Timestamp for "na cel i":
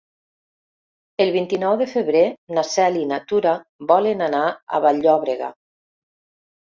2.59-3.05